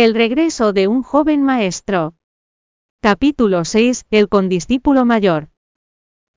El 0.00 0.14
regreso 0.14 0.72
de 0.72 0.86
un 0.86 1.02
joven 1.02 1.42
maestro. 1.42 2.14
Capítulo 3.02 3.64
6. 3.64 4.06
El 4.12 4.28
condiscípulo 4.28 5.04
mayor. 5.04 5.48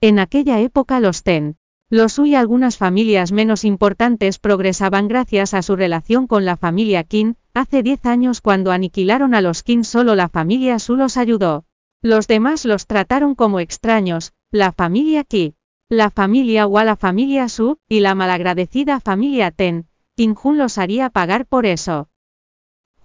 En 0.01 0.17
aquella 0.17 0.59
época 0.61 0.99
los 0.99 1.21
Ten, 1.21 1.57
los 1.87 2.13
Su 2.13 2.25
y 2.25 2.33
algunas 2.33 2.77
familias 2.77 3.31
menos 3.31 3.63
importantes 3.63 4.39
progresaban 4.39 5.07
gracias 5.07 5.53
a 5.53 5.61
su 5.61 5.75
relación 5.75 6.25
con 6.25 6.43
la 6.43 6.57
familia 6.57 7.03
Qin. 7.03 7.37
Hace 7.53 7.83
10 7.83 8.03
años 8.07 8.41
cuando 8.41 8.71
aniquilaron 8.71 9.35
a 9.35 9.41
los 9.41 9.61
Qin 9.61 9.83
solo 9.83 10.15
la 10.15 10.27
familia 10.27 10.79
Su 10.79 10.95
los 10.95 11.15
ayudó. 11.15 11.65
Los 12.01 12.25
demás 12.25 12.65
los 12.65 12.87
trataron 12.87 13.35
como 13.35 13.59
extraños, 13.59 14.33
la 14.49 14.71
familia 14.71 15.23
Qi, 15.23 15.53
la 15.87 16.09
familia 16.09 16.65
Wa 16.65 16.83
la 16.83 16.95
familia 16.95 17.47
Su, 17.47 17.77
y 17.87 17.99
la 17.99 18.15
malagradecida 18.15 18.99
familia 18.99 19.51
Ten. 19.51 19.85
Qin 20.15 20.33
Jun 20.33 20.57
los 20.57 20.79
haría 20.79 21.11
pagar 21.11 21.45
por 21.45 21.67
eso. 21.67 22.07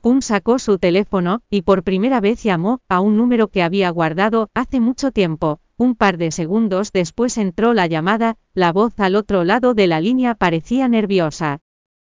Jun 0.06 0.22
sacó 0.22 0.60
su 0.60 0.78
teléfono, 0.78 1.40
y 1.50 1.62
por 1.62 1.82
primera 1.82 2.20
vez 2.20 2.40
llamó 2.44 2.80
a 2.88 3.00
un 3.00 3.16
número 3.16 3.48
que 3.48 3.64
había 3.64 3.90
guardado 3.90 4.50
hace 4.54 4.78
mucho 4.78 5.10
tiempo. 5.10 5.58
Un 5.76 5.96
par 5.96 6.16
de 6.16 6.30
segundos 6.30 6.92
después 6.92 7.36
entró 7.38 7.74
la 7.74 7.88
llamada, 7.88 8.36
la 8.54 8.72
voz 8.72 9.00
al 9.00 9.16
otro 9.16 9.42
lado 9.42 9.74
de 9.74 9.88
la 9.88 10.00
línea 10.00 10.36
parecía 10.36 10.86
nerviosa. 10.86 11.58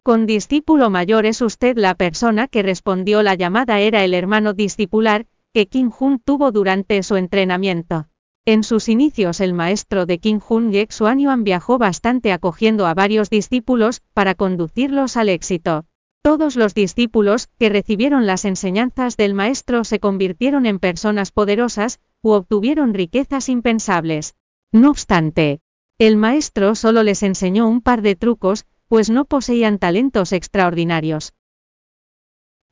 Con 0.04 0.28
discípulo 0.28 0.92
mayor 0.92 1.26
es 1.26 1.42
usted 1.42 1.80
la 1.80 1.96
persona 1.96 2.48
que 2.48 2.62
respondió 2.62 3.24
la 3.24 3.34
llamada 3.34 3.80
era 3.80 4.04
el 4.04 4.14
hermano 4.14 4.54
discipular, 4.54 5.26
que 5.52 5.68
Kim 5.68 5.90
Jun 5.90 6.20
tuvo 6.20 6.52
durante 6.52 7.02
su 7.02 7.16
entrenamiento. 7.16 8.06
En 8.46 8.62
sus 8.62 8.88
inicios 8.88 9.40
el 9.40 9.56
maestro 9.56 10.06
de 10.06 10.20
Kim 10.20 10.40
Jun 10.40 10.72
Yek 10.72 10.92
Xuanyuan 10.92 11.44
viajó 11.44 11.80
bastante 11.80 12.34
acogiendo 12.34 12.86
a 12.86 12.94
varios 12.94 13.32
discípulos, 13.32 14.04
para 14.14 14.36
conducirlos 14.36 15.18
al 15.18 15.30
éxito. 15.30 15.86
Todos 16.22 16.58
los 16.58 16.74
discípulos 16.74 17.48
que 17.58 17.70
recibieron 17.70 18.26
las 18.26 18.44
enseñanzas 18.44 19.16
del 19.16 19.34
maestro 19.34 19.86
se 19.86 20.00
convirtieron 20.02 20.66
en 20.66 20.78
personas 20.78 21.32
poderosas, 21.32 22.02
u 22.22 22.32
obtuvieron 22.32 22.94
riquezas 22.94 23.48
impensables. 23.48 24.36
No 24.74 24.90
obstante, 24.90 25.62
el 25.98 26.18
maestro 26.18 26.76
solo 26.76 27.04
les 27.04 27.24
enseñó 27.24 27.70
un 27.70 27.82
par 27.82 28.02
de 28.02 28.18
trucos, 28.18 28.66
pues 28.90 29.10
no 29.10 29.24
poseían 29.24 29.80
talentos 29.80 30.34
extraordinarios. 30.34 31.34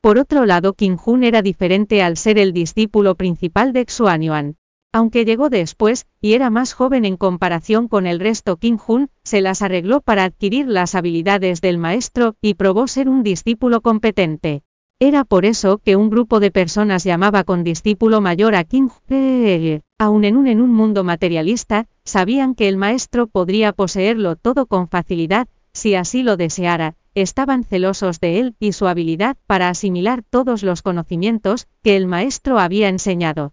Por 0.02 0.18
otro 0.18 0.44
lado, 0.44 0.74
Qin 0.74 0.96
Jun 0.96 1.24
era 1.24 1.40
diferente 1.40 2.02
al 2.02 2.18
ser 2.18 2.38
el 2.38 2.52
discípulo 2.52 3.14
principal 3.14 3.72
de 3.72 3.86
Xuanyuan. 3.86 4.57
Aunque 4.92 5.24
llegó 5.24 5.50
después, 5.50 6.06
y 6.20 6.32
era 6.32 6.48
más 6.48 6.72
joven 6.72 7.04
en 7.04 7.16
comparación 7.16 7.88
con 7.88 8.06
el 8.06 8.20
resto, 8.20 8.56
Qin 8.56 8.78
Jun 8.78 9.10
se 9.22 9.42
las 9.42 9.60
arregló 9.60 10.00
para 10.00 10.24
adquirir 10.24 10.66
las 10.66 10.94
habilidades 10.94 11.60
del 11.60 11.76
maestro 11.76 12.36
y 12.40 12.54
probó 12.54 12.88
ser 12.88 13.08
un 13.08 13.22
discípulo 13.22 13.82
competente. 13.82 14.62
Era 14.98 15.24
por 15.24 15.44
eso 15.44 15.78
que 15.78 15.94
un 15.94 16.10
grupo 16.10 16.40
de 16.40 16.50
personas 16.50 17.04
llamaba 17.04 17.44
con 17.44 17.64
discípulo 17.64 18.20
mayor 18.20 18.54
a 18.54 18.64
Qin 18.64 18.88
Jun. 18.88 19.82
Aun 19.98 20.24
en 20.24 20.36
un, 20.36 20.46
en 20.46 20.60
un 20.60 20.72
mundo 20.72 21.04
materialista, 21.04 21.86
sabían 22.04 22.54
que 22.54 22.68
el 22.68 22.76
maestro 22.76 23.26
podría 23.26 23.72
poseerlo 23.72 24.36
todo 24.36 24.66
con 24.66 24.88
facilidad, 24.88 25.48
si 25.72 25.94
así 25.94 26.22
lo 26.22 26.36
deseara, 26.36 26.96
estaban 27.14 27.62
celosos 27.62 28.20
de 28.20 28.40
él 28.40 28.56
y 28.58 28.72
su 28.72 28.86
habilidad 28.86 29.36
para 29.46 29.68
asimilar 29.68 30.22
todos 30.28 30.62
los 30.62 30.82
conocimientos 30.82 31.68
que 31.82 31.96
el 31.96 32.06
maestro 32.06 32.58
había 32.58 32.88
enseñado. 32.88 33.52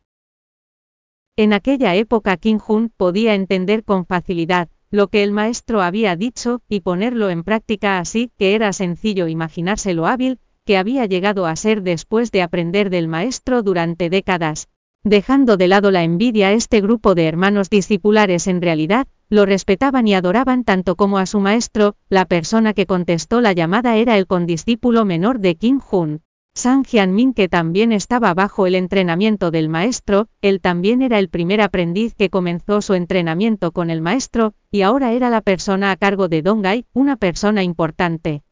En 1.38 1.52
aquella 1.52 1.96
época 1.96 2.38
Kim 2.38 2.60
Jun 2.60 2.90
podía 2.96 3.36
entender 3.36 3.84
con 3.84 4.06
facilidad 4.06 4.70
lo 4.90 5.10
que 5.10 5.22
el 5.22 5.34
maestro 5.34 5.82
había 5.82 6.16
dicho 6.16 6.62
y 6.70 6.80
ponerlo 6.80 7.30
en 7.30 7.44
práctica 7.44 8.00
así 8.00 8.32
que 8.38 8.56
era 8.56 8.72
sencillo 8.72 9.28
imaginarse 9.28 9.94
lo 9.94 10.08
hábil 10.08 10.40
que 10.66 10.78
había 10.78 11.06
llegado 11.06 11.46
a 11.46 11.58
ser 11.58 11.82
después 11.82 12.32
de 12.32 12.42
aprender 12.42 12.90
del 12.90 13.10
maestro 13.10 13.64
durante 13.64 14.10
décadas. 14.10 14.70
Dejando 15.04 15.58
de 15.58 15.68
lado 15.68 15.92
la 15.92 16.04
envidia, 16.04 16.54
este 16.54 16.80
grupo 16.80 17.16
de 17.16 17.28
hermanos 17.28 17.70
discipulares 17.70 18.48
en 18.48 18.62
realidad 18.62 19.06
lo 19.30 19.46
respetaban 19.46 20.08
y 20.08 20.16
adoraban 20.16 20.64
tanto 20.64 20.96
como 20.96 21.18
a 21.18 21.26
su 21.26 21.42
maestro, 21.42 21.96
la 22.08 22.24
persona 22.24 22.74
que 22.74 22.86
contestó 22.86 23.42
la 23.42 23.52
llamada 23.52 23.98
era 23.98 24.18
el 24.18 24.26
condiscípulo 24.26 25.04
menor 25.04 25.40
de 25.40 25.56
Kim 25.56 25.80
Jun. 25.80 26.22
Sang 26.58 26.86
Hyunmin 26.86 27.34
que 27.34 27.50
también 27.50 27.92
estaba 27.92 28.34
bajo 28.34 28.66
el 28.66 28.76
entrenamiento 28.76 29.52
del 29.52 29.68
maestro, 29.68 30.30
él 30.42 30.62
también 30.62 31.02
era 31.02 31.20
el 31.20 31.28
primer 31.28 31.60
aprendiz 31.60 32.16
que 32.16 32.30
comenzó 32.30 32.82
su 32.82 32.94
entrenamiento 32.94 33.74
con 33.74 33.90
el 33.90 34.02
maestro, 34.02 34.54
y 34.72 34.82
ahora 34.82 35.12
era 35.12 35.30
la 35.30 35.42
persona 35.42 35.92
a 35.92 35.98
cargo 35.98 36.30
de 36.30 36.42
Dongai, 36.42 36.86
una 36.94 37.18
persona 37.18 37.62
importante. 37.62 38.44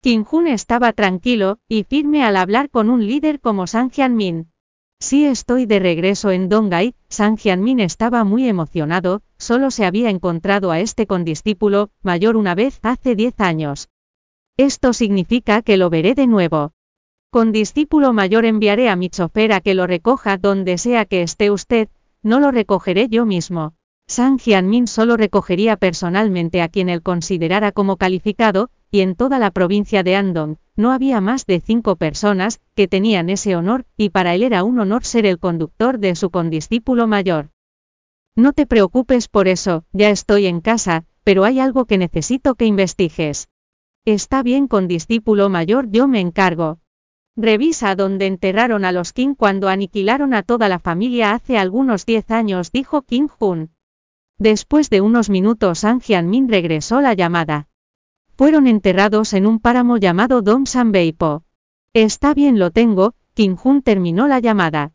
Kim 0.00 0.24
Jun 0.24 0.46
estaba 0.46 0.94
tranquilo 0.94 1.58
y 1.68 1.84
firme 1.84 2.24
al 2.24 2.36
hablar 2.36 2.70
con 2.70 2.88
un 2.88 3.06
líder 3.06 3.38
como 3.38 3.66
Sang 3.66 3.90
Hyunmin. 3.90 4.48
Sí 4.98 5.26
estoy 5.26 5.66
de 5.66 5.78
regreso 5.78 6.30
en 6.30 6.48
Dongai, 6.48 6.94
Sang 7.10 7.36
Hyunmin 7.36 7.80
estaba 7.80 8.24
muy 8.24 8.48
emocionado, 8.48 9.20
solo 9.36 9.70
se 9.70 9.84
había 9.84 10.08
encontrado 10.08 10.70
a 10.70 10.80
este 10.80 11.06
condiscípulo, 11.06 11.90
mayor 12.02 12.36
una 12.36 12.54
vez 12.54 12.78
hace 12.82 13.14
10 13.14 13.38
años. 13.40 13.91
Esto 14.58 14.92
significa 14.92 15.62
que 15.62 15.78
lo 15.78 15.88
veré 15.88 16.14
de 16.14 16.26
nuevo. 16.26 16.72
Con 17.30 17.52
discípulo 17.52 18.12
mayor 18.12 18.44
enviaré 18.44 18.90
a 18.90 18.96
mi 18.96 19.08
chofer 19.08 19.52
a 19.52 19.60
que 19.62 19.74
lo 19.74 19.86
recoja 19.86 20.36
donde 20.36 20.76
sea 20.76 21.06
que 21.06 21.22
esté 21.22 21.50
usted, 21.50 21.88
no 22.22 22.38
lo 22.38 22.50
recogeré 22.50 23.08
yo 23.08 23.24
mismo. 23.24 23.74
Sang 24.06 24.38
Jianmin 24.38 24.86
solo 24.86 25.16
recogería 25.16 25.76
personalmente 25.76 26.60
a 26.60 26.68
quien 26.68 26.90
él 26.90 27.02
considerara 27.02 27.72
como 27.72 27.96
calificado, 27.96 28.68
y 28.90 29.00
en 29.00 29.14
toda 29.14 29.38
la 29.38 29.50
provincia 29.50 30.02
de 30.02 30.16
Andong, 30.16 30.56
no 30.76 30.92
había 30.92 31.22
más 31.22 31.46
de 31.46 31.60
cinco 31.60 31.96
personas 31.96 32.60
que 32.74 32.88
tenían 32.88 33.30
ese 33.30 33.56
honor, 33.56 33.86
y 33.96 34.10
para 34.10 34.34
él 34.34 34.42
era 34.42 34.64
un 34.64 34.78
honor 34.80 35.04
ser 35.04 35.24
el 35.24 35.38
conductor 35.38 35.98
de 35.98 36.14
su 36.14 36.28
condiscípulo 36.28 37.06
mayor. 37.06 37.48
No 38.36 38.52
te 38.52 38.66
preocupes 38.66 39.28
por 39.28 39.48
eso, 39.48 39.84
ya 39.92 40.10
estoy 40.10 40.46
en 40.46 40.60
casa, 40.60 41.04
pero 41.24 41.44
hay 41.44 41.58
algo 41.58 41.86
que 41.86 41.96
necesito 41.96 42.54
que 42.54 42.66
investigues. 42.66 43.48
Está 44.04 44.42
bien 44.42 44.66
con 44.66 44.88
discípulo 44.88 45.48
mayor 45.48 45.88
yo 45.92 46.08
me 46.08 46.18
encargo. 46.18 46.80
Revisa 47.36 47.94
dónde 47.94 48.26
enterraron 48.26 48.84
a 48.84 48.90
los 48.90 49.12
Qin 49.12 49.36
cuando 49.36 49.68
aniquilaron 49.68 50.34
a 50.34 50.42
toda 50.42 50.68
la 50.68 50.80
familia 50.80 51.32
hace 51.32 51.56
algunos 51.56 52.04
10 52.04 52.32
años, 52.32 52.72
dijo 52.72 53.02
Qin 53.02 53.28
Jun. 53.28 53.70
Después 54.38 54.90
de 54.90 55.02
unos 55.02 55.30
minutos 55.30 55.84
An 55.84 56.00
Min 56.28 56.48
regresó 56.48 57.00
la 57.00 57.14
llamada. 57.14 57.68
Fueron 58.34 58.66
enterrados 58.66 59.34
en 59.34 59.46
un 59.46 59.60
páramo 59.60 59.98
llamado 59.98 60.42
Dong 60.42 60.66
Sanbeipo. 60.66 61.44
Está 61.92 62.34
bien 62.34 62.58
lo 62.58 62.72
tengo, 62.72 63.14
Qin 63.34 63.54
Jun 63.54 63.82
terminó 63.82 64.26
la 64.26 64.40
llamada. 64.40 64.94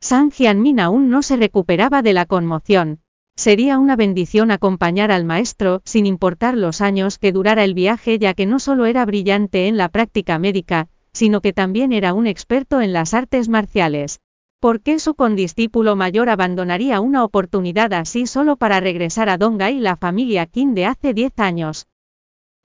San 0.00 0.30
Min 0.56 0.80
aún 0.80 1.10
no 1.10 1.20
se 1.20 1.36
recuperaba 1.36 2.00
de 2.00 2.14
la 2.14 2.24
conmoción. 2.24 3.00
Sería 3.36 3.78
una 3.78 3.96
bendición 3.96 4.50
acompañar 4.50 5.12
al 5.12 5.26
maestro, 5.26 5.82
sin 5.84 6.06
importar 6.06 6.56
los 6.56 6.80
años 6.80 7.18
que 7.18 7.32
durara 7.32 7.64
el 7.64 7.74
viaje, 7.74 8.18
ya 8.18 8.32
que 8.32 8.46
no 8.46 8.58
solo 8.58 8.86
era 8.86 9.04
brillante 9.04 9.68
en 9.68 9.76
la 9.76 9.90
práctica 9.90 10.38
médica, 10.38 10.88
sino 11.12 11.42
que 11.42 11.52
también 11.52 11.92
era 11.92 12.14
un 12.14 12.26
experto 12.26 12.80
en 12.80 12.94
las 12.94 13.12
artes 13.12 13.50
marciales. 13.50 14.20
¿Por 14.58 14.80
qué 14.80 14.98
su 14.98 15.14
condiscípulo 15.14 15.96
mayor 15.96 16.30
abandonaría 16.30 17.00
una 17.00 17.24
oportunidad 17.24 17.92
así 17.92 18.26
solo 18.26 18.56
para 18.56 18.80
regresar 18.80 19.28
a 19.28 19.36
Donga 19.36 19.70
y 19.70 19.80
la 19.80 19.96
familia 19.96 20.46
Qin 20.46 20.74
de 20.74 20.86
hace 20.86 21.12
10 21.12 21.38
años? 21.38 21.88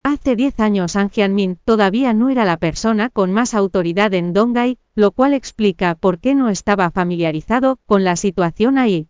Hace 0.04 0.36
10 0.36 0.60
años 0.60 0.96
An 0.96 1.12
Min 1.36 1.60
todavía 1.64 2.14
no 2.14 2.30
era 2.30 2.44
la 2.44 2.58
persona 2.58 3.10
con 3.10 3.32
más 3.32 3.54
autoridad 3.54 4.16
en 4.16 4.34
Dongai, 4.34 4.80
lo 4.96 5.12
cual 5.12 5.36
explica 5.36 5.94
por 5.94 6.20
qué 6.20 6.34
no 6.34 6.50
estaba 6.50 6.90
familiarizado 6.90 7.78
con 7.86 8.04
la 8.04 8.16
situación 8.16 8.80
ahí. 8.80 9.10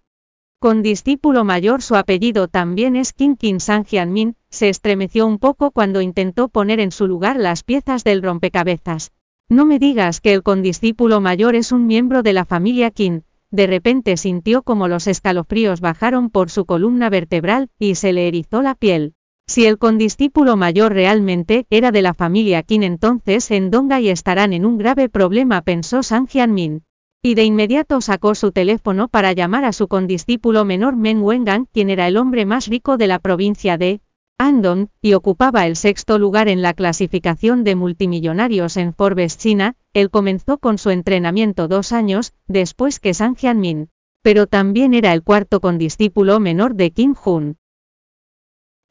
Con 0.66 0.82
discípulo 0.82 1.44
mayor 1.44 1.84
su 1.84 1.96
apellido 1.96 2.48
también 2.48 2.96
es 2.96 3.14
Qin 3.14 3.36
Qin 3.36 3.60
San 3.60 3.86
Min, 4.12 4.36
se 4.50 4.68
estremeció 4.68 5.28
un 5.28 5.38
poco 5.38 5.70
cuando 5.70 6.02
intentó 6.02 6.48
poner 6.48 6.80
en 6.80 6.92
su 6.92 7.06
lugar 7.06 7.38
las 7.38 7.62
piezas 7.62 8.04
del 8.04 8.24
rompecabezas. 8.24 9.12
No 9.48 9.66
me 9.66 9.78
digas 9.78 10.22
que 10.22 10.34
el 10.34 10.42
condiscípulo 10.42 11.22
mayor 11.22 11.54
es 11.54 11.72
un 11.72 11.86
miembro 11.86 12.24
de 12.24 12.34
la 12.34 12.46
familia 12.46 12.90
Qin. 12.90 13.26
De 13.52 13.68
repente 13.68 14.18
sintió 14.18 14.64
como 14.64 14.88
los 14.88 15.06
escalofríos 15.06 15.82
bajaron 15.82 16.32
por 16.32 16.50
su 16.50 16.66
columna 16.66 17.12
vertebral, 17.12 17.70
y 17.78 17.94
se 17.94 18.12
le 18.12 18.28
erizó 18.28 18.64
la 18.64 18.74
piel. 18.74 19.14
Si 19.46 19.68
el 19.68 19.78
condiscípulo 19.78 20.58
mayor 20.58 20.94
realmente 20.94 21.68
era 21.70 21.92
de 21.92 22.02
la 22.02 22.16
familia 22.16 22.64
Qin 22.64 22.82
entonces 22.82 23.52
en 23.52 23.70
Dongai 23.70 24.10
estarán 24.10 24.52
en 24.52 24.66
un 24.66 24.80
grave 24.80 25.10
problema 25.10 25.62
pensó 25.62 26.02
San 26.02 26.28
Min. 26.56 26.82
Y 27.26 27.34
de 27.34 27.44
inmediato 27.44 28.02
sacó 28.02 28.36
su 28.36 28.52
teléfono 28.52 29.08
para 29.08 29.34
llamar 29.34 29.66
a 29.66 29.74
su 29.74 29.88
condiscípulo 29.88 30.64
menor 30.64 30.96
Men 30.96 31.24
Wengan, 31.24 31.66
quien 31.74 31.90
era 31.90 32.08
el 32.08 32.18
hombre 32.18 32.46
más 32.46 32.68
rico 32.68 32.98
de 32.98 33.08
la 33.08 33.18
provincia 33.18 33.80
de 33.80 34.02
Andong, 34.38 34.90
y 35.02 35.16
ocupaba 35.16 35.66
el 35.66 35.76
sexto 35.76 36.20
lugar 36.20 36.50
en 36.50 36.62
la 36.62 36.76
clasificación 36.76 37.64
de 37.64 37.74
multimillonarios 37.74 38.78
en 38.78 38.94
Forbes 38.94 39.40
China, 39.40 39.76
él 39.94 40.12
comenzó 40.12 40.60
con 40.60 40.78
su 40.78 40.92
entrenamiento 40.92 41.68
dos 41.68 41.94
años, 41.94 42.32
después 42.46 43.00
que 43.00 43.16
San 43.16 43.36
Jianmin. 43.36 43.90
Pero 44.22 44.46
también 44.46 44.94
era 44.94 45.12
el 45.12 45.24
cuarto 45.24 45.62
condiscípulo 45.62 46.40
menor 46.40 46.76
de 46.76 46.92
Kim 46.92 47.16
Jun. 47.16 47.58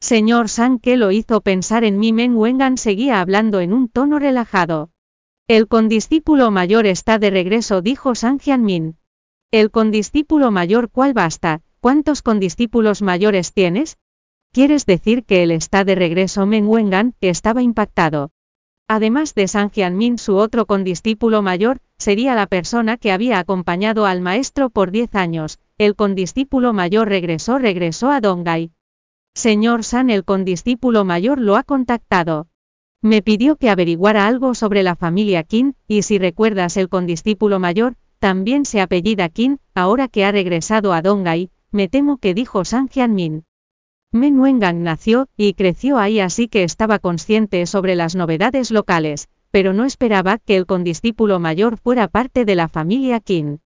Señor 0.01 0.49
San, 0.49 0.79
¿qué 0.79 0.97
lo 0.97 1.13
hizo 1.13 1.39
pensar 1.39 1.85
en 1.85 1.99
mí? 1.99 2.11
Men 2.11 2.35
Wengan 2.35 2.77
seguía 2.77 3.21
hablando 3.21 3.61
en 3.61 3.71
un 3.71 3.87
tono 3.87 4.19
relajado. 4.19 4.89
El 5.47 5.67
condiscípulo 5.67 6.49
mayor 6.49 6.87
está 6.87 7.19
de 7.19 7.29
regreso, 7.29 7.83
dijo 7.83 8.15
San 8.15 8.39
Jianmin. 8.39 8.97
El 9.51 9.69
condiscípulo 9.69 10.49
mayor, 10.49 10.89
¿cuál 10.89 11.13
basta? 11.13 11.61
¿Cuántos 11.79 12.23
condiscípulos 12.23 13.03
mayores 13.03 13.53
tienes? 13.53 13.99
¿Quieres 14.51 14.87
decir 14.87 15.23
que 15.23 15.43
él 15.43 15.51
está 15.51 15.83
de 15.83 15.93
regreso? 15.93 16.47
Meng 16.47 16.67
Wengan, 16.67 17.13
estaba 17.21 17.61
impactado. 17.61 18.31
Además 18.87 19.35
de 19.35 19.47
San 19.47 19.69
Jianmin, 19.69 20.17
su 20.17 20.35
otro 20.35 20.65
condiscípulo 20.65 21.43
mayor, 21.43 21.77
sería 21.99 22.33
la 22.33 22.47
persona 22.47 22.97
que 22.97 23.11
había 23.11 23.37
acompañado 23.37 24.07
al 24.07 24.21
maestro 24.21 24.71
por 24.71 24.89
diez 24.89 25.13
años. 25.13 25.59
El 25.77 25.95
condiscípulo 25.95 26.73
mayor 26.73 27.07
regresó, 27.07 27.59
regresó 27.59 28.09
a 28.09 28.19
Dongai. 28.19 28.71
Señor 29.35 29.83
San, 29.83 30.09
el 30.09 30.25
condiscípulo 30.25 31.05
mayor 31.05 31.39
lo 31.39 31.55
ha 31.55 31.61
contactado. 31.61 32.47
Me 33.05 33.21
pidió 33.21 33.55
que 33.55 33.69
averiguara 33.69 34.25
algo 34.25 34.55
sobre 34.55 34.81
la 34.81 34.95
familia 34.95 35.43
Qin, 35.43 35.75
y 35.87 36.01
si 36.01 36.17
recuerdas 36.17 36.75
el 36.75 36.89
condiscípulo 36.89 37.59
mayor, 37.59 37.97
también 38.17 38.65
se 38.65 38.81
apellida 38.81 39.29
Qin, 39.29 39.59
ahora 39.75 40.07
que 40.07 40.25
ha 40.25 40.31
regresado 40.31 40.91
a 40.91 41.03
Dongai, 41.03 41.51
me 41.69 41.87
temo 41.87 42.17
que 42.17 42.33
dijo 42.33 42.65
San 42.65 42.87
Jianmin. 42.87 43.43
Men 44.11 44.39
Wengang 44.39 44.81
nació 44.81 45.27
y 45.37 45.53
creció 45.53 45.99
ahí 45.99 46.19
así 46.19 46.47
que 46.47 46.63
estaba 46.63 46.97
consciente 46.97 47.67
sobre 47.67 47.93
las 47.93 48.15
novedades 48.15 48.71
locales, 48.71 49.29
pero 49.51 49.71
no 49.71 49.85
esperaba 49.85 50.39
que 50.39 50.55
el 50.55 50.65
condiscípulo 50.65 51.39
mayor 51.39 51.77
fuera 51.77 52.07
parte 52.07 52.43
de 52.43 52.55
la 52.55 52.69
familia 52.69 53.19
Qin. 53.19 53.59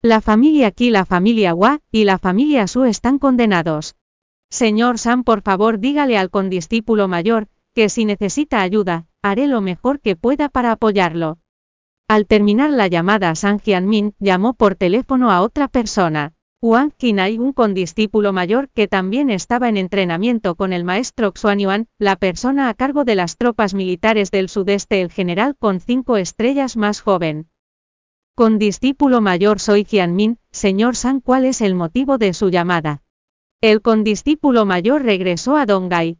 La 0.00 0.22
familia 0.22 0.70
Qi, 0.70 0.88
la 0.88 1.04
familia 1.04 1.54
Hua 1.54 1.80
y 1.92 2.04
la 2.04 2.16
familia 2.16 2.66
Su 2.66 2.86
están 2.86 3.18
condenados. 3.18 3.94
Señor 4.48 4.98
San, 4.98 5.22
por 5.22 5.42
favor 5.42 5.80
dígale 5.80 6.16
al 6.16 6.30
condiscípulo 6.30 7.08
mayor, 7.08 7.46
que 7.74 7.88
si 7.88 8.04
necesita 8.04 8.60
ayuda, 8.60 9.06
haré 9.22 9.46
lo 9.46 9.60
mejor 9.60 10.00
que 10.00 10.16
pueda 10.16 10.48
para 10.48 10.72
apoyarlo. 10.72 11.38
Al 12.08 12.26
terminar 12.26 12.70
la 12.70 12.88
llamada, 12.88 13.34
San 13.34 13.60
Jianmin 13.60 14.14
llamó 14.18 14.54
por 14.54 14.74
teléfono 14.74 15.30
a 15.30 15.42
otra 15.42 15.68
persona. 15.68 16.34
Wang 16.62 16.92
Qinai, 16.94 17.38
un 17.38 17.54
condiscípulo 17.54 18.34
mayor 18.34 18.68
que 18.68 18.86
también 18.86 19.30
estaba 19.30 19.68
en 19.68 19.78
entrenamiento 19.78 20.56
con 20.56 20.74
el 20.74 20.84
maestro 20.84 21.32
Xuanyuan, 21.32 21.86
la 21.98 22.16
persona 22.16 22.68
a 22.68 22.74
cargo 22.74 23.04
de 23.04 23.14
las 23.14 23.38
tropas 23.38 23.72
militares 23.72 24.30
del 24.30 24.48
sudeste, 24.50 25.00
el 25.00 25.10
general 25.10 25.56
con 25.56 25.80
cinco 25.80 26.18
estrellas 26.18 26.76
más 26.76 27.00
joven. 27.00 27.48
Condiscípulo 28.34 29.20
mayor 29.20 29.58
soy 29.58 29.84
Jianmin, 29.84 30.38
señor 30.50 30.96
San, 30.96 31.20
¿cuál 31.20 31.44
es 31.46 31.60
el 31.60 31.74
motivo 31.74 32.18
de 32.18 32.34
su 32.34 32.50
llamada? 32.50 33.02
El 33.62 33.82
condiscípulo 33.82 34.66
mayor 34.66 35.02
regresó 35.02 35.56
a 35.56 35.64
Dongai, 35.64 36.18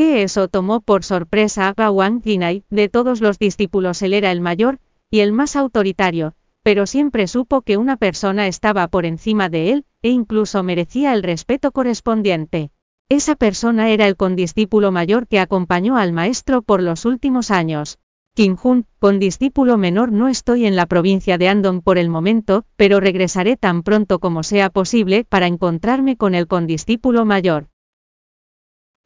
que 0.00 0.22
eso 0.22 0.48
tomó 0.48 0.80
por 0.80 1.04
sorpresa 1.04 1.74
a 1.76 1.90
Wang 1.90 2.22
Jinai, 2.22 2.64
de 2.70 2.88
todos 2.88 3.20
los 3.20 3.38
discípulos 3.38 4.00
él 4.00 4.14
era 4.14 4.32
el 4.32 4.40
mayor, 4.40 4.78
y 5.10 5.20
el 5.20 5.30
más 5.32 5.56
autoritario, 5.56 6.32
pero 6.62 6.86
siempre 6.86 7.26
supo 7.26 7.60
que 7.60 7.76
una 7.76 7.98
persona 7.98 8.46
estaba 8.46 8.88
por 8.88 9.04
encima 9.04 9.50
de 9.50 9.72
él, 9.72 9.84
e 10.00 10.08
incluso 10.08 10.62
merecía 10.62 11.12
el 11.12 11.22
respeto 11.22 11.70
correspondiente. 11.70 12.70
Esa 13.10 13.36
persona 13.36 13.90
era 13.90 14.08
el 14.08 14.16
condiscípulo 14.16 14.90
mayor 14.90 15.26
que 15.28 15.38
acompañó 15.38 15.98
al 15.98 16.14
maestro 16.14 16.62
por 16.62 16.80
los 16.82 17.04
últimos 17.04 17.50
años. 17.50 17.98
Kim 18.34 18.56
Jun, 18.56 18.86
condiscípulo 19.00 19.76
menor 19.76 20.12
no 20.12 20.28
estoy 20.28 20.64
en 20.64 20.76
la 20.76 20.86
provincia 20.86 21.36
de 21.36 21.48
Andong 21.48 21.82
por 21.82 21.98
el 21.98 22.08
momento, 22.08 22.64
pero 22.76 23.00
regresaré 23.00 23.58
tan 23.58 23.82
pronto 23.82 24.18
como 24.18 24.44
sea 24.44 24.70
posible 24.70 25.26
para 25.28 25.46
encontrarme 25.46 26.16
con 26.16 26.34
el 26.34 26.46
condiscípulo 26.46 27.26
mayor. 27.26 27.68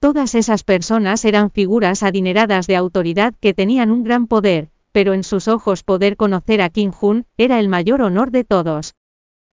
Todas 0.05 0.35
esas 0.35 0.65
personas 0.65 1.25
eran 1.25 1.51
figuras 1.51 2.03
adineradas 2.03 2.67
de 2.67 2.77
autoridad 2.77 3.33
que 3.41 3.55
tenían 3.55 3.91
un 3.91 4.05
gran 4.05 4.27
poder, 4.27 4.69
pero 4.93 5.15
en 5.15 5.25
sus 5.25 5.49
ojos 5.49 5.83
poder 5.83 6.19
conocer 6.19 6.61
a 6.61 6.69
Kim 6.69 6.91
Jun 6.91 7.25
era 7.39 7.59
el 7.59 7.71
mayor 7.71 8.03
honor 8.03 8.31
de 8.31 8.45
todos. 8.45 8.97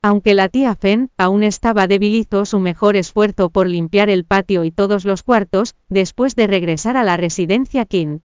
Aunque 0.03 0.35
la 0.35 0.51
tía 0.51 0.75
Fen 0.75 1.11
aún 1.17 1.45
estaba 1.45 1.87
débil 1.87 2.29
su 2.45 2.61
mejor 2.61 2.95
esfuerzo 2.97 3.49
por 3.49 3.67
limpiar 3.69 4.11
el 4.11 4.27
patio 4.27 4.65
y 4.65 4.71
todos 4.71 5.07
los 5.07 5.23
cuartos, 5.23 5.77
después 5.89 6.37
de 6.37 6.47
regresar 6.47 6.99
a 6.99 7.05
la 7.05 7.17
residencia 7.17 7.87
Kim. 7.87 8.21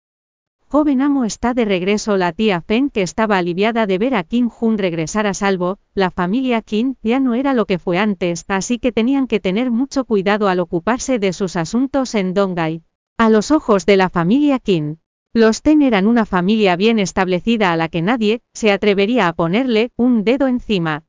Joven 0.74 1.02
amo 1.02 1.24
está 1.24 1.54
de 1.54 1.64
regreso 1.64 2.16
la 2.16 2.32
tía 2.32 2.60
Feng 2.60 2.90
que 2.90 3.02
estaba 3.02 3.38
aliviada 3.38 3.86
de 3.86 3.96
ver 3.96 4.16
a 4.16 4.24
Kim 4.24 4.48
Jun 4.48 4.76
regresar 4.76 5.24
a 5.24 5.32
salvo, 5.32 5.78
la 5.94 6.10
familia 6.10 6.62
Kim 6.62 6.96
ya 7.00 7.20
no 7.20 7.34
era 7.34 7.54
lo 7.54 7.64
que 7.64 7.78
fue 7.78 7.96
antes, 7.96 8.44
así 8.48 8.80
que 8.80 8.90
tenían 8.90 9.28
que 9.28 9.38
tener 9.38 9.70
mucho 9.70 10.04
cuidado 10.04 10.48
al 10.48 10.58
ocuparse 10.58 11.20
de 11.20 11.32
sus 11.32 11.54
asuntos 11.54 12.16
en 12.16 12.34
Dongai. 12.34 12.82
A 13.16 13.30
los 13.30 13.52
ojos 13.52 13.86
de 13.86 13.96
la 13.96 14.08
familia 14.08 14.58
Kim. 14.58 14.96
Los 15.32 15.62
Ten 15.62 15.80
eran 15.80 16.08
una 16.08 16.26
familia 16.26 16.74
bien 16.74 16.98
establecida 16.98 17.70
a 17.70 17.76
la 17.76 17.86
que 17.86 18.02
nadie 18.02 18.42
se 18.52 18.72
atrevería 18.72 19.28
a 19.28 19.32
ponerle 19.32 19.92
un 19.94 20.24
dedo 20.24 20.48
encima. 20.48 21.04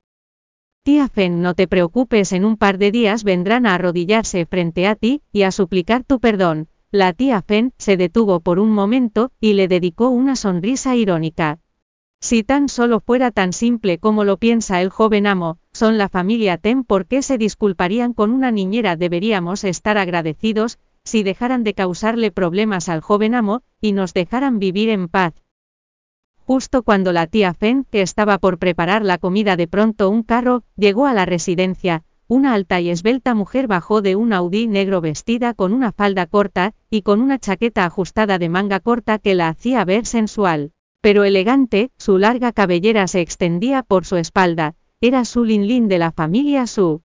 Tía 0.83 1.07
Fen, 1.07 1.41
no 1.41 1.56
te 1.56 1.68
preocupes, 1.68 2.33
en 2.33 2.45
un 2.45 2.57
par 2.57 2.77
de 2.77 2.91
días 2.91 3.23
vendrán 3.23 3.65
a 3.65 3.73
arrodillarse 3.73 4.45
frente 4.45 4.85
a 4.85 4.94
ti 4.94 5.23
y 5.31 5.41
a 5.41 5.50
suplicar 5.50 6.03
tu 6.03 6.19
perdón, 6.19 6.68
la 6.95 7.13
tía 7.13 7.42
Fen 7.42 7.74
se 7.77 7.97
detuvo 7.97 8.39
por 8.39 8.57
un 8.59 8.71
momento 8.71 9.31
y 9.39 9.53
le 9.53 9.68
dedicó 9.68 10.09
una 10.09 10.36
sonrisa 10.36 10.95
irónica. 10.95 11.59
Si 12.21 12.44
tan 12.44 12.69
solo 12.69 13.01
fuera 13.01 13.30
tan 13.31 13.53
simple 13.53 14.00
como 14.00 14.24
lo 14.24 14.38
piensa 14.38 14.81
el 14.81 14.89
joven 14.89 15.27
amo, 15.27 15.59
son 15.74 15.97
la 15.97 16.09
familia 16.09 16.57
Ten, 16.57 16.83
¿por 16.83 17.06
qué 17.06 17.21
se 17.21 17.38
disculparían 17.38 18.13
con 18.13 18.31
una 18.31 18.50
niñera? 18.50 18.95
Deberíamos 18.95 19.63
estar 19.63 19.97
agradecidos, 19.97 20.80
si 21.03 21.21
dejaran 21.21 21.63
de 21.63 21.74
causarle 21.74 22.31
problemas 22.31 22.89
al 22.89 23.01
joven 23.01 23.36
amo, 23.36 23.62
y 23.80 23.92
nos 23.92 24.13
dejaran 24.13 24.57
vivir 24.57 24.89
en 24.89 25.07
paz. 25.07 25.33
Justo 26.47 26.83
cuando 26.83 27.12
la 27.12 27.27
tía 27.27 27.53
Fen, 27.53 27.86
que 27.92 28.01
estaba 28.01 28.38
por 28.38 28.57
preparar 28.57 29.03
la 29.03 29.18
comida 29.18 29.56
de 29.56 29.68
pronto 29.68 30.09
un 30.09 30.24
carro, 30.24 30.63
llegó 30.75 31.06
a 31.06 31.13
la 31.13 31.25
residencia, 31.25 32.03
una 32.27 32.54
alta 32.54 32.81
y 32.81 32.89
esbelta 32.89 33.36
mujer 33.36 33.68
bajó 33.68 34.01
de 34.01 34.16
un 34.16 34.33
Audi 34.33 34.66
negro 34.68 35.00
vestida 35.00 35.54
con 35.54 35.74
una 35.74 35.92
falda 35.92 36.25
corta, 36.25 36.74
y 36.89 37.04
con 37.04 37.22
una 37.22 37.38
chaqueta 37.38 37.86
ajustada 37.86 38.39
de 38.39 38.50
manga 38.50 38.80
corta 38.80 39.19
que 39.19 39.36
la 39.36 39.50
hacía 39.50 39.86
ver 39.86 40.06
sensual. 40.06 40.72
Pero 41.01 41.24
elegante, 41.24 41.92
su 41.98 42.18
larga 42.18 42.51
cabellera 42.51 43.07
se 43.07 43.22
extendía 43.22 43.83
por 43.83 44.06
su 44.06 44.16
espalda, 44.16 44.75
era 45.01 45.24
Su 45.24 45.44
Lin 45.44 45.68
Lin 45.68 45.88
de 45.88 46.00
la 46.00 46.12
familia 46.12 46.66
Su. 46.66 47.04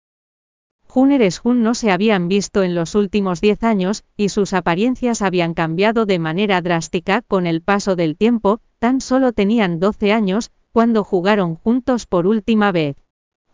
Juneres 0.87 1.39
Jun 1.39 1.63
no 1.63 1.75
se 1.75 1.91
habían 1.91 2.29
visto 2.29 2.63
en 2.63 2.73
los 2.73 2.95
últimos 2.95 3.41
diez 3.41 3.61
años, 3.63 4.05
y 4.15 4.29
sus 4.29 4.53
apariencias 4.53 5.21
habían 5.21 5.53
cambiado 5.53 6.05
de 6.05 6.17
manera 6.17 6.61
drástica 6.61 7.21
con 7.23 7.45
el 7.45 7.61
paso 7.61 7.97
del 7.97 8.15
tiempo, 8.15 8.61
tan 8.79 9.01
solo 9.01 9.33
tenían 9.33 9.81
12 9.81 10.13
años, 10.13 10.51
cuando 10.71 11.03
jugaron 11.03 11.55
juntos 11.55 12.05
por 12.05 12.25
última 12.25 12.71
vez. 12.71 12.95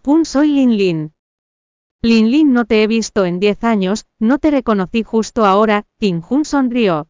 Jun 0.04 0.26
soy 0.26 0.50
Lin 0.50 0.78
Lin. 0.78 1.15
Lin 2.02 2.30
Lin 2.30 2.54
no 2.54 2.66
te 2.66 2.84
he 2.84 2.88
visto 2.88 3.26
en 3.26 3.40
diez 3.40 3.64
años, 3.64 4.06
no 4.20 4.38
te 4.38 4.52
reconocí 4.52 5.02
justo 5.02 5.44
ahora, 5.44 5.86
Kim 6.00 6.22
Jun 6.22 6.46
sonrió. 6.46 7.08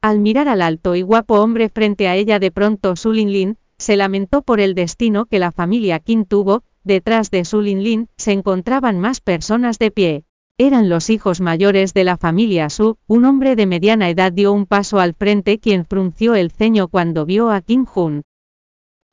Al 0.00 0.18
mirar 0.18 0.48
al 0.48 0.62
alto 0.62 0.96
y 0.96 1.02
guapo 1.02 1.40
hombre 1.40 1.68
frente 1.68 2.08
a 2.08 2.16
ella 2.16 2.40
de 2.40 2.50
pronto 2.50 2.96
Su 2.96 3.12
Lin 3.12 3.30
Lin, 3.30 3.58
se 3.78 3.96
lamentó 3.96 4.42
por 4.42 4.58
el 4.58 4.74
destino 4.74 5.26
que 5.26 5.38
la 5.38 5.52
familia 5.52 6.00
Kim 6.00 6.24
tuvo, 6.24 6.64
detrás 6.82 7.30
de 7.30 7.44
Su 7.44 7.60
Lin 7.60 7.84
Lin, 7.84 8.08
se 8.16 8.32
encontraban 8.32 8.98
más 8.98 9.20
personas 9.20 9.78
de 9.78 9.92
pie. 9.92 10.24
Eran 10.58 10.88
los 10.88 11.08
hijos 11.08 11.40
mayores 11.40 11.94
de 11.94 12.02
la 12.02 12.16
familia 12.16 12.68
Su, 12.68 12.98
un 13.06 13.24
hombre 13.24 13.54
de 13.54 13.66
mediana 13.66 14.10
edad 14.10 14.32
dio 14.32 14.52
un 14.52 14.66
paso 14.66 14.98
al 14.98 15.14
frente 15.14 15.60
quien 15.60 15.86
frunció 15.86 16.34
el 16.34 16.50
ceño 16.50 16.88
cuando 16.88 17.24
vio 17.26 17.50
a 17.50 17.60
Kim 17.60 17.84
Jun. 17.84 18.22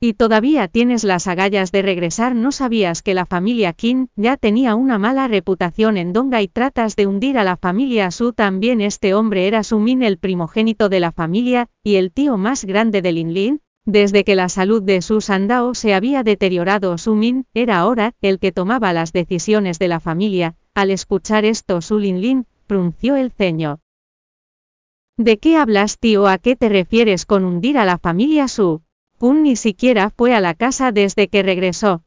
Y 0.01 0.13
todavía 0.13 0.70
tienes 0.70 1.03
las 1.03 1.27
agallas 1.27 1.74
de 1.74 1.82
regresar. 1.82 2.34
¿No 2.34 2.53
sabías 2.53 3.01
que 3.01 3.13
la 3.13 3.25
familia 3.25 3.74
Qin 3.74 4.10
ya 4.15 4.38
tenía 4.38 4.75
una 4.75 4.98
mala 4.98 5.27
reputación 5.27 5.98
en 5.98 6.13
Donga 6.13 6.41
y 6.41 6.48
tratas 6.48 6.96
de 6.96 7.06
hundir 7.06 7.38
a 7.38 7.44
la 7.44 7.58
familia 7.58 8.10
Su? 8.10 8.32
También 8.32 8.79
este 8.79 9.13
hombre 9.13 9.46
era 9.48 9.62
Su 9.62 9.77
Min, 9.79 10.01
el 10.01 10.18
primogénito 10.18 10.88
de 10.88 11.01
la 11.01 11.12
familia, 11.12 11.68
y 11.84 11.96
el 11.96 12.13
tío 12.13 12.38
más 12.38 12.63
grande 12.63 13.01
de 13.01 13.12
Lin 13.12 13.34
Lin. 13.34 13.62
Desde 13.84 14.24
que 14.24 14.36
la 14.36 14.48
salud 14.48 14.82
de 14.82 15.01
Su 15.01 15.20
Sandao 15.20 15.74
se 15.75 15.94
había 15.94 16.24
deteriorado, 16.24 16.98
Su 16.98 17.15
Min 17.15 17.46
era 17.53 17.79
ahora 17.79 18.13
el 18.22 18.39
que 18.39 18.53
tomaba 18.53 18.94
las 18.94 19.12
decisiones 19.12 19.79
de 19.79 19.89
la 19.89 20.00
familia. 20.00 20.56
Al 20.75 20.91
escuchar 20.91 21.44
esto, 21.44 21.82
Su 21.82 22.00
Lin 22.00 22.22
Lin 22.22 22.46
frunció 22.68 23.18
el 23.18 23.32
ceño. 23.32 23.82
¿De 25.18 25.39
qué 25.39 25.58
hablas, 25.58 26.00
tío? 26.00 26.27
¿A 26.27 26.38
qué 26.38 26.56
te 26.56 26.70
refieres 26.70 27.25
con 27.25 27.44
hundir 27.44 27.77
a 27.77 27.84
la 27.84 27.98
familia 27.98 28.48
Su? 28.48 28.82
Kun 29.20 29.44
ni 29.44 29.58
siquiera 29.58 30.12
fue 30.12 30.34
a 30.34 30.40
la 30.40 30.54
casa 30.54 30.94
desde 30.94 31.28
que 31.28 31.44
regresó. 31.44 32.06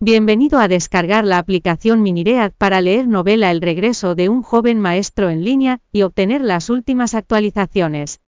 Bienvenido 0.00 0.58
a 0.58 0.66
descargar 0.66 1.26
la 1.26 1.36
aplicación 1.36 2.00
Miniread 2.00 2.52
para 2.56 2.80
leer 2.80 3.06
novela 3.06 3.50
El 3.50 3.60
regreso 3.60 4.14
de 4.14 4.30
un 4.30 4.42
joven 4.42 4.80
maestro 4.80 5.28
en 5.28 5.44
línea 5.44 5.80
y 5.92 6.04
obtener 6.04 6.40
las 6.40 6.70
últimas 6.70 7.14
actualizaciones. 7.14 8.21